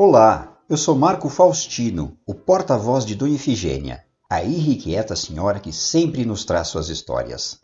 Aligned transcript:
Olá, 0.00 0.56
eu 0.70 0.76
sou 0.76 0.94
Marco 0.94 1.28
Faustino, 1.28 2.16
o 2.24 2.32
porta-voz 2.32 3.04
de 3.04 3.16
Dona 3.16 3.32
Ifigênia, 3.32 4.04
a 4.30 4.44
irrequieta 4.44 5.16
senhora 5.16 5.58
que 5.58 5.72
sempre 5.72 6.24
nos 6.24 6.44
traz 6.44 6.68
suas 6.68 6.88
histórias. 6.88 7.60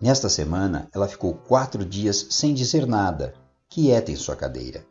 Nesta 0.00 0.28
semana, 0.28 0.88
ela 0.92 1.06
ficou 1.06 1.34
quatro 1.34 1.84
dias 1.84 2.26
sem 2.30 2.52
dizer 2.52 2.84
nada, 2.84 3.32
quieta 3.68 4.10
em 4.10 4.16
sua 4.16 4.34
cadeira. 4.34 4.84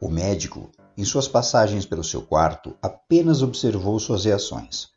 O 0.00 0.08
médico, 0.08 0.70
em 0.96 1.04
suas 1.04 1.26
passagens 1.26 1.84
pelo 1.84 2.04
seu 2.04 2.22
quarto, 2.22 2.72
apenas 2.80 3.42
observou 3.42 3.98
suas 3.98 4.24
reações. 4.24 4.90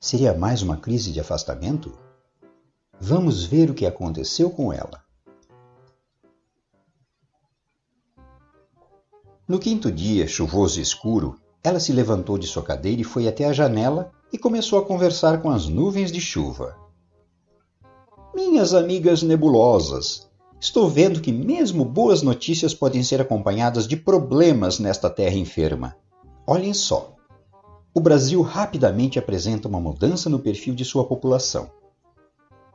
Seria 0.00 0.32
mais 0.32 0.62
uma 0.62 0.78
crise 0.78 1.12
de 1.12 1.20
afastamento? 1.20 1.92
Vamos 2.98 3.44
ver 3.44 3.68
o 3.68 3.74
que 3.74 3.84
aconteceu 3.84 4.48
com 4.48 4.72
ela. 4.72 5.05
No 9.48 9.60
quinto 9.60 9.92
dia, 9.92 10.26
chuvoso 10.26 10.80
e 10.80 10.82
escuro, 10.82 11.36
ela 11.62 11.78
se 11.78 11.92
levantou 11.92 12.36
de 12.36 12.48
sua 12.48 12.64
cadeira 12.64 13.00
e 13.00 13.04
foi 13.04 13.28
até 13.28 13.44
a 13.44 13.52
janela 13.52 14.10
e 14.32 14.38
começou 14.38 14.76
a 14.76 14.84
conversar 14.84 15.40
com 15.40 15.50
as 15.50 15.68
nuvens 15.68 16.10
de 16.10 16.20
chuva. 16.20 16.76
Minhas 18.34 18.74
amigas 18.74 19.22
nebulosas, 19.22 20.28
estou 20.60 20.88
vendo 20.88 21.20
que 21.20 21.30
mesmo 21.30 21.84
boas 21.84 22.22
notícias 22.22 22.74
podem 22.74 23.04
ser 23.04 23.20
acompanhadas 23.20 23.86
de 23.86 23.96
problemas 23.96 24.80
nesta 24.80 25.08
terra 25.08 25.36
enferma. 25.36 25.96
Olhem 26.44 26.74
só. 26.74 27.14
O 27.94 28.00
Brasil 28.00 28.42
rapidamente 28.42 29.16
apresenta 29.16 29.68
uma 29.68 29.80
mudança 29.80 30.28
no 30.28 30.40
perfil 30.40 30.74
de 30.74 30.84
sua 30.84 31.04
população. 31.04 31.70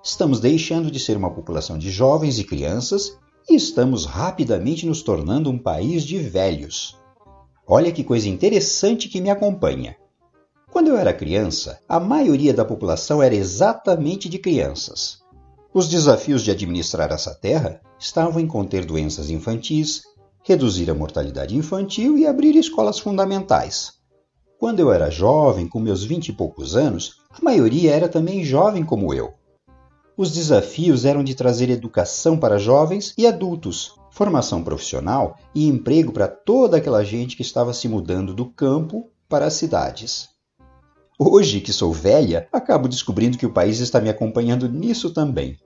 Estamos 0.02 0.40
deixando 0.40 0.90
de 0.90 1.00
ser 1.00 1.18
uma 1.18 1.32
população 1.32 1.78
de 1.78 1.92
jovens 1.92 2.40
e 2.40 2.46
crianças 2.46 3.20
e 3.50 3.56
estamos 3.56 4.06
rapidamente 4.06 4.86
nos 4.86 5.02
tornando 5.02 5.50
um 5.50 5.58
país 5.58 6.04
de 6.04 6.18
velhos. 6.18 6.98
Olha 7.68 7.92
que 7.92 8.04
coisa 8.04 8.28
interessante 8.28 9.08
que 9.08 9.22
me 9.22 9.30
acompanha. 9.30 9.96
Quando 10.72 10.88
eu 10.88 10.98
era 10.98 11.14
criança, 11.14 11.80
a 11.88 12.00
maioria 12.00 12.54
da 12.54 12.64
população 12.64 13.22
era 13.22 13.36
exatamente 13.36 14.30
de 14.30 14.40
crianças. 14.40 15.20
Os 15.74 15.88
desafios 15.88 16.44
de 16.44 16.52
administrar 16.52 17.12
essa 17.12 17.34
terra 17.34 17.82
estavam 18.00 18.42
em 18.42 18.48
conter 18.48 18.86
doenças 18.86 19.30
infantis, 19.30 20.02
reduzir 20.44 20.90
a 20.90 20.96
mortalidade 20.96 21.56
infantil 21.56 22.18
e 22.18 22.26
abrir 22.26 22.56
escolas 22.56 23.00
fundamentais. 23.00 23.94
Quando 24.60 24.80
eu 24.80 24.92
era 24.92 25.10
jovem, 25.10 25.68
com 25.68 25.80
meus 25.80 26.04
vinte 26.04 26.30
e 26.30 26.34
poucos 26.34 26.76
anos, 26.76 27.18
a 27.30 27.44
maioria 27.44 27.92
era 27.92 28.08
também 28.08 28.44
jovem 28.44 28.84
como 28.84 29.14
eu. 29.14 29.34
Os 30.22 30.32
desafios 30.32 31.04
eram 31.04 31.24
de 31.24 31.34
trazer 31.34 31.72
educação 31.72 32.38
para 32.38 32.60
jovens 32.60 33.12
e 33.18 33.26
adultos, 33.26 33.96
formação 34.12 34.64
profissional 34.64 35.36
e 35.56 35.68
emprego 35.68 36.12
para 36.12 36.28
toda 36.28 36.78
aquela 36.78 37.04
gente 37.04 37.36
que 37.36 37.42
estava 37.42 37.74
se 37.74 37.88
mudando 37.88 38.32
do 38.32 38.46
campo 38.46 39.10
para 39.28 39.48
as 39.48 39.56
cidades. 39.56 40.30
Hoje, 41.18 41.60
que 41.60 41.74
sou 41.74 41.92
velha, 41.92 42.48
acabo 42.54 42.88
descobrindo 42.88 43.36
que 43.36 43.48
o 43.48 43.52
país 43.52 43.80
está 43.80 44.00
me 44.00 44.10
acompanhando 44.10 44.70
nisso 44.70 45.10
também. 45.10 45.58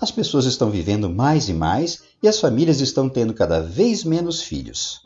As 0.00 0.12
pessoas 0.12 0.44
estão 0.44 0.70
vivendo 0.70 1.10
mais 1.10 1.48
e 1.48 1.52
mais 1.52 2.04
e 2.22 2.28
as 2.28 2.38
famílias 2.38 2.80
estão 2.80 3.08
tendo 3.08 3.34
cada 3.34 3.60
vez 3.60 4.04
menos 4.04 4.40
filhos. 4.40 5.02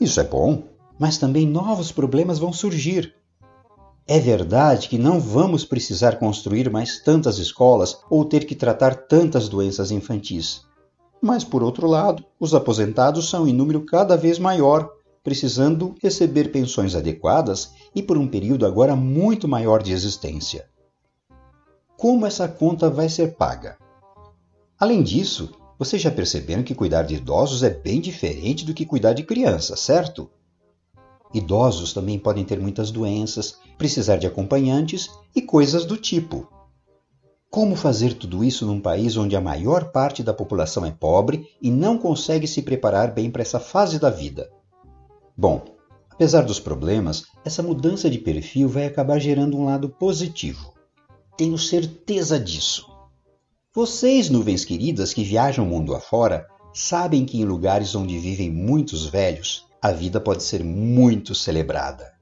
Isso 0.00 0.18
é 0.18 0.24
bom, 0.24 0.64
mas 0.98 1.18
também 1.18 1.46
novos 1.46 1.92
problemas 1.92 2.40
vão 2.40 2.52
surgir. 2.52 3.14
É 4.10 4.18
verdade 4.18 4.88
que 4.88 4.96
não 4.96 5.20
vamos 5.20 5.66
precisar 5.66 6.18
construir 6.18 6.70
mais 6.70 6.98
tantas 6.98 7.36
escolas 7.36 7.98
ou 8.08 8.24
ter 8.24 8.46
que 8.46 8.54
tratar 8.54 8.94
tantas 8.94 9.50
doenças 9.50 9.90
infantis. 9.90 10.62
Mas, 11.20 11.44
por 11.44 11.62
outro 11.62 11.86
lado, 11.86 12.24
os 12.40 12.54
aposentados 12.54 13.28
são 13.28 13.46
em 13.46 13.52
número 13.52 13.84
cada 13.84 14.16
vez 14.16 14.38
maior, 14.38 14.88
precisando 15.22 15.94
receber 16.02 16.50
pensões 16.50 16.94
adequadas 16.94 17.72
e 17.94 18.02
por 18.02 18.16
um 18.16 18.26
período 18.26 18.64
agora 18.64 18.96
muito 18.96 19.46
maior 19.46 19.82
de 19.82 19.92
existência. 19.92 20.70
Como 21.94 22.24
essa 22.24 22.48
conta 22.48 22.88
vai 22.88 23.10
ser 23.10 23.36
paga? 23.36 23.76
Além 24.80 25.02
disso, 25.02 25.50
vocês 25.78 26.00
já 26.00 26.10
perceberam 26.10 26.62
que 26.62 26.74
cuidar 26.74 27.02
de 27.02 27.16
idosos 27.16 27.62
é 27.62 27.68
bem 27.68 28.00
diferente 28.00 28.64
do 28.64 28.72
que 28.72 28.86
cuidar 28.86 29.12
de 29.12 29.22
crianças, 29.22 29.80
certo? 29.80 30.30
Idosos 31.34 31.92
também 31.92 32.18
podem 32.18 32.42
ter 32.42 32.58
muitas 32.58 32.90
doenças, 32.90 33.58
precisar 33.78 34.16
de 34.16 34.26
acompanhantes 34.26 35.08
e 35.34 35.40
coisas 35.40 35.84
do 35.86 35.96
tipo. 35.96 36.48
Como 37.48 37.76
fazer 37.76 38.12
tudo 38.12 38.44
isso 38.44 38.66
num 38.66 38.80
país 38.80 39.16
onde 39.16 39.34
a 39.34 39.40
maior 39.40 39.90
parte 39.90 40.22
da 40.22 40.34
população 40.34 40.84
é 40.84 40.90
pobre 40.90 41.46
e 41.62 41.70
não 41.70 41.96
consegue 41.96 42.46
se 42.46 42.60
preparar 42.60 43.14
bem 43.14 43.30
para 43.30 43.40
essa 43.40 43.58
fase 43.58 43.98
da 43.98 44.10
vida? 44.10 44.50
Bom, 45.34 45.64
apesar 46.10 46.42
dos 46.42 46.60
problemas, 46.60 47.24
essa 47.44 47.62
mudança 47.62 48.10
de 48.10 48.18
perfil 48.18 48.68
vai 48.68 48.84
acabar 48.84 49.18
gerando 49.18 49.56
um 49.56 49.64
lado 49.64 49.88
positivo. 49.88 50.74
Tenho 51.38 51.56
certeza 51.56 52.38
disso. 52.38 52.86
Vocês, 53.72 54.28
nuvens 54.28 54.64
queridas 54.64 55.14
que 55.14 55.22
viajam 55.22 55.64
o 55.64 55.68
mundo 55.68 55.94
afora, 55.94 56.46
sabem 56.74 57.24
que 57.24 57.40
em 57.40 57.44
lugares 57.44 57.94
onde 57.94 58.18
vivem 58.18 58.50
muitos 58.50 59.06
velhos, 59.06 59.64
a 59.80 59.92
vida 59.92 60.20
pode 60.20 60.42
ser 60.42 60.64
muito 60.64 61.34
celebrada. 61.34 62.17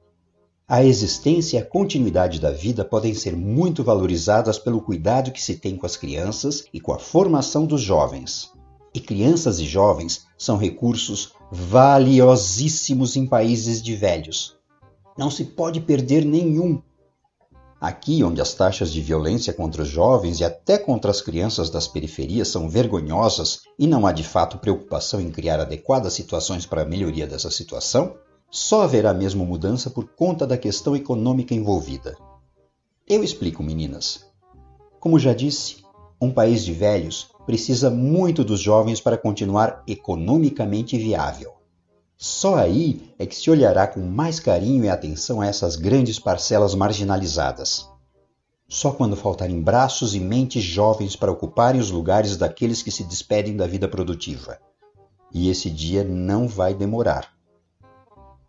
A 0.69 0.83
existência 0.83 1.57
e 1.57 1.61
a 1.63 1.65
continuidade 1.65 2.41
da 2.41 2.51
vida 2.51 2.85
podem 2.85 3.15
ser 3.15 3.37
muito 3.37 3.85
valorizadas 3.85 4.59
pelo 4.59 4.81
cuidado 4.81 5.31
que 5.31 5.41
se 5.41 5.59
tem 5.59 5.77
com 5.77 5.87
as 5.87 5.97
crianças 5.97 6.65
e 6.75 6.81
com 6.81 6.93
a 6.93 6.99
formação 6.99 7.65
dos 7.65 7.81
jovens. 7.81 8.51
E 8.93 8.99
crianças 8.99 9.61
e 9.61 9.65
jovens 9.65 10.27
são 10.37 10.57
recursos 10.57 11.35
valiosíssimos 11.53 13.15
em 13.15 13.27
países 13.27 13.81
de 13.81 13.95
velhos. 13.95 14.57
Não 15.17 15.31
se 15.31 15.45
pode 15.45 15.81
perder 15.81 16.25
nenhum 16.25 16.83
Aqui, 17.79 18.25
onde 18.25 18.41
as 18.41 18.55
taxas 18.55 18.91
de 18.91 19.03
violência 19.03 19.53
contra 19.53 19.83
os 19.83 19.89
jovens 19.89 20.41
e 20.41 20.45
até 20.45 20.79
contra 20.79 21.11
as 21.11 21.21
crianças 21.21 21.69
das 21.69 21.87
periferias 21.87 22.49
são 22.49 22.71
vergonhosas 22.71 23.61
e 23.79 23.87
não 23.87 24.07
há 24.07 24.13
de 24.13 24.25
fato 24.25 24.57
preocupação 24.57 25.21
em 25.21 25.31
criar 25.31 25.61
adequadas 25.61 26.15
situações 26.15 26.65
para 26.65 26.83
a 26.83 26.87
melhoria 26.87 27.27
dessa 27.27 27.51
situação, 27.51 28.17
só 28.51 28.83
haverá 28.83 29.13
mesmo 29.13 29.45
mudança 29.45 29.91
por 29.91 30.09
conta 30.09 30.47
da 30.47 30.57
questão 30.57 30.95
econômica 30.97 31.55
envolvida. 31.55 32.17
Eu 33.07 33.23
explico, 33.23 33.63
meninas. 33.63 34.25
Como 34.99 35.19
já 35.19 35.33
disse, 35.33 35.85
um 36.21 36.33
país 36.33 36.65
de 36.65 36.73
velhos 36.73 37.29
precisa 37.45 37.91
muito 37.91 38.43
dos 38.43 38.61
jovens 38.61 39.01
para 39.01 39.19
continuar 39.19 39.83
economicamente 39.87 40.97
viável. 40.97 41.55
Só 42.17 42.57
aí 42.57 43.13
é 43.19 43.27
que 43.27 43.37
se 43.37 43.51
olhará 43.51 43.87
com 43.87 44.01
mais 44.01 44.41
carinho 44.41 44.85
e 44.85 44.89
atenção 44.89 45.41
a 45.41 45.47
essas 45.47 45.77
grandes 45.77 46.19
parcelas 46.19 46.75
marginalizadas. 46.75 47.87
Só 48.67 48.91
quando 48.91 49.15
faltarem 49.15 49.61
braços 49.63 50.15
e 50.15 50.19
mentes 50.19 50.65
jovens 50.65 51.15
para 51.15 51.31
ocuparem 51.31 51.81
os 51.81 51.91
lugares 51.91 52.37
daqueles 52.37 52.83
que 52.83 52.91
se 52.91 53.05
despedem 53.05 53.57
da 53.57 53.67
vida 53.67 53.87
produtiva. 53.87 54.59
E 55.33 55.51
esse 55.51 55.71
dia 55.71 56.03
não 56.03 56.49
vai 56.49 56.75
demorar. 56.75 57.36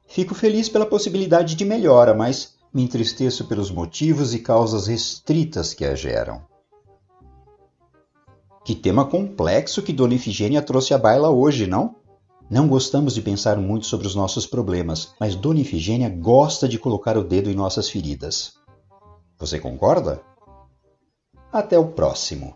Fico 0.08 0.34
feliz 0.34 0.70
pela 0.70 0.86
possibilidade 0.86 1.54
de 1.56 1.66
melhora, 1.66 2.14
mas 2.14 2.56
me 2.74 2.82
entristeço 2.82 3.46
pelos 3.46 3.70
motivos 3.70 4.34
e 4.34 4.40
causas 4.40 4.88
restritas 4.88 5.74
que 5.74 5.86
a 5.86 5.94
geram. 5.94 6.42
Que 8.64 8.76
tema 8.76 9.06
complexo 9.06 9.82
que 9.82 9.94
Dona 9.94 10.16
Ifigênia 10.16 10.62
trouxe 10.62 10.94
à 10.94 10.98
baila 10.98 11.30
hoje, 11.30 11.68
não? 11.68 11.96
Não 12.50 12.68
gostamos 12.68 13.14
de 13.14 13.22
pensar 13.22 13.58
muito 13.58 13.86
sobre 13.86 14.08
os 14.08 14.16
nossos 14.16 14.46
problemas, 14.46 15.14
mas 15.20 15.36
Dona 15.36 15.60
Ifigênia 15.60 16.10
gosta 16.10 16.68
de 16.68 16.80
colocar 16.80 17.18
o 17.18 17.24
dedo 17.24 17.50
em 17.50 17.56
nossas 17.56 17.90
feridas. 17.90 18.54
Você 19.38 19.60
concorda? 19.60 20.22
Até 21.52 21.78
o 21.78 21.88
próximo! 21.88 22.56